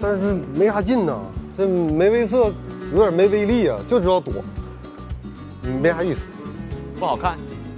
[0.00, 1.20] 但是没啥劲呢。
[1.60, 2.50] 这梅威瑟
[2.90, 4.32] 有点没威力啊，就知道躲，
[5.82, 6.22] 没啥意思，
[6.98, 7.36] 不好看。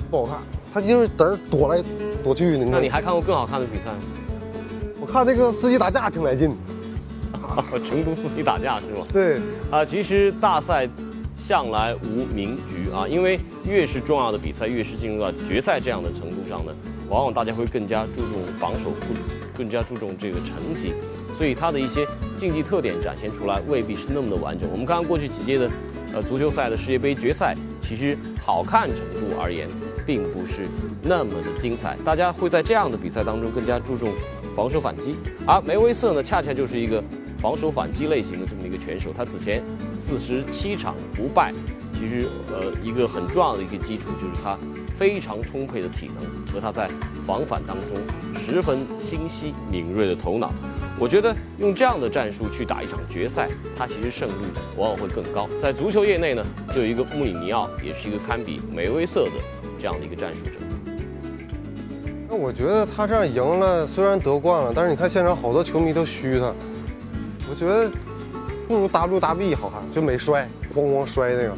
[0.08, 0.38] 不好看。
[0.72, 1.82] 他就是在这躲来
[2.22, 2.64] 躲去的。
[2.64, 3.98] 那你还看过更好看的比赛吗？
[5.00, 6.56] 我看那个司机打架挺来劲。
[7.84, 9.04] 成都司机打架是吗？
[9.12, 10.88] 对，啊，其实大赛
[11.36, 16.72] 向来无名局啊，因为越是重要的比赛，越是进入到决赛这样的程度上呢，
[17.08, 18.92] 往往大家会更加注重防守，
[19.58, 20.94] 更加注重这个成绩，
[21.36, 22.06] 所以它的一些
[22.38, 24.68] 竞技特点展现出来未必是那么的完整。
[24.70, 25.70] 我们看看过去几届的
[26.14, 29.68] 呃足球赛的世界杯决赛，其实好看程度而言，
[30.06, 30.66] 并不是
[31.02, 34.12] 那么的精彩，大家会在这样的比赛当中更加注重
[34.54, 35.16] 防守反击，
[35.46, 37.02] 而梅威瑟呢，恰恰就是一个。
[37.38, 39.60] 防守反击类型的这么一个拳手，他此前
[39.96, 41.52] 四十七场不败，
[41.92, 44.56] 其实呃一个很重要的一个基础就是他
[44.96, 46.88] 非常充沛的体能和他在
[47.26, 47.98] 防反当中
[48.38, 50.52] 十分清晰敏锐的头脑。
[50.98, 54.32] 我觉得用这样的战术去打一场决赛，他其实胜率
[54.76, 55.48] 往往会更高。
[55.60, 59.32] 在足球业内呢，就有一个穆里尼奥，也是一个堪比梅威瑟的
[59.80, 60.52] 这样的一个战术者。
[62.28, 66.52] 那我觉得他这样赢了，虽然得冠了，但是你看现场好多球迷都嘘他。
[67.50, 67.90] 我觉得
[68.68, 71.54] 不如 WWE 好看，就没摔，咣咣摔那个，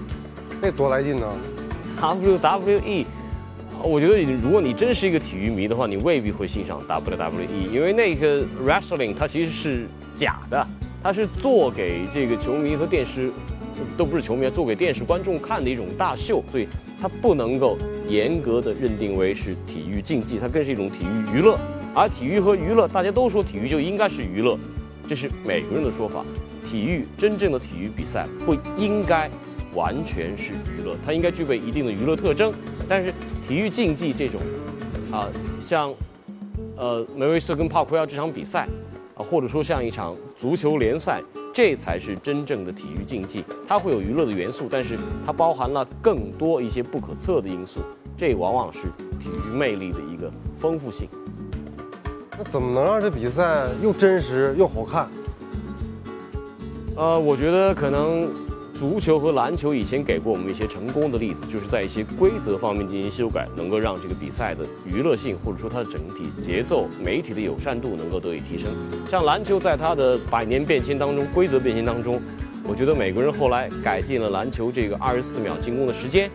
[0.62, 1.26] 那多来劲呢。
[2.01, 3.07] WWE，
[3.85, 10.66] 我觉得你如果你真是一个体育迷的话，你未必会欣赏 WWE，因为那个 wrestling 它其实是假的，
[11.03, 13.30] 它是做给这个球迷和电视
[13.95, 16.66] 都不是球迷，做给电视观众看的一种大秀，所以
[16.99, 17.76] 它不能够
[18.09, 21.59] 严格的认定为是体育竞技，它更是一种体育娱乐。
[21.95, 24.59] 而体育和娱乐，大家都说体育就应该是娱乐。
[25.07, 26.24] 这是美国人的说法，
[26.64, 29.30] 体育真正的体育比赛不应该
[29.74, 32.51] 完全是娱乐，它应该具备一定的娱乐特征。
[32.89, 33.12] 但是
[33.47, 34.40] 体育竞技这种，
[35.12, 35.28] 啊，
[35.61, 35.92] 像，
[36.76, 38.66] 呃，梅威瑟跟帕奎奥这场比赛，
[39.14, 41.22] 啊，或者说像一场足球联赛，
[41.53, 43.45] 这才是真正的体育竞技。
[43.68, 47.80] 它会有娱乐的元素，但是它包含了更多一些不可测的因素，
[48.16, 48.88] 这往往是
[49.20, 51.07] 体育魅力的一个丰富性。
[52.38, 55.07] 那怎么能让这比赛又真实又好看？
[56.97, 58.30] 呃，我觉得可能
[58.74, 68.72] 足球和篮球以前给过我们一些成功的例子，就是在一些规则方面进行修改，能够让这个比赛的娱乐性或者说它的整体节奏、媒体的友善度能够得以提升。
[69.08, 72.20] 像篮球在它的百年变迁当中、规则变迁当中，
[72.64, 76.28] 我觉得美国人后来改进了篮球这个二十四秒进攻的时间，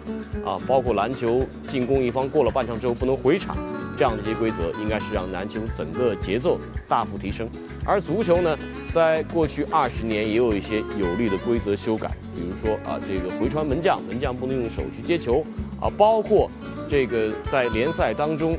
[0.45, 3.57] 啊，包括篮球进攻一方过了半场之后不能回场。
[4.00, 7.50] 这样的一些规则应该是让篮球整个节奏大幅提升，
[7.86, 8.58] 而足球呢，
[8.93, 15.43] 在过去二十年也有一些有力的规则修改，比如说啊，这个回传门将，门将不能用手去接球
[15.82, 16.50] 啊，包括
[16.88, 18.58] 这个在联赛当中，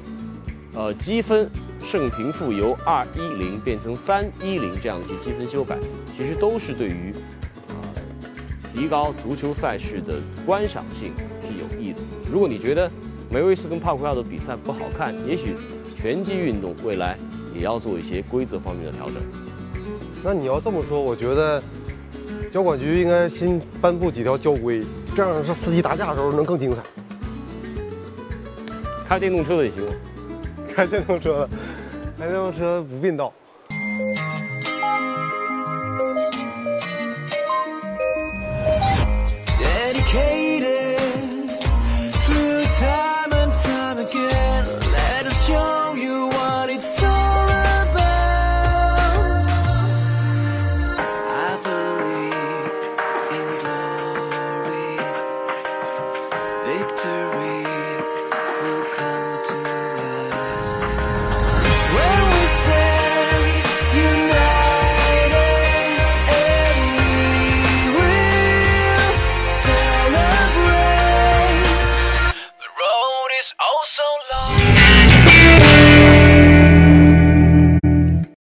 [0.75, 1.51] 呃，积分
[1.83, 5.79] 胜平负由二一零变成三一零这样一些积分修改，
[6.13, 7.15] 其实都是对于
[7.69, 7.81] 啊
[8.75, 12.03] 提高足球赛事的观赏性是有益的。
[12.31, 12.91] 如果你觉得，
[13.31, 15.55] 梅威斯跟帕奎奥的比赛不好看，也许
[15.95, 17.17] 拳击运动未来
[17.55, 19.23] 也要做一些规则方面的调整。
[20.25, 21.63] 那你要这么说，我觉得
[22.51, 24.83] 交管局应该新颁布几条交规，
[25.15, 26.83] 这样是司机打架的时候能更精彩。
[29.09, 29.87] 开电动车的也行？
[30.75, 31.49] 开电动车，
[32.19, 33.33] 开电动车不并道。